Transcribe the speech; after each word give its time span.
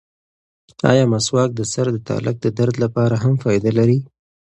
ایا 0.91 1.05
مسواک 1.11 1.49
د 1.55 1.61
سر 1.73 1.85
د 1.93 1.97
تالک 2.07 2.35
د 2.41 2.45
درد 2.57 2.75
لپاره 2.83 3.15
هم 3.23 3.33
فایده 3.43 3.71
لري؟ 3.79 3.99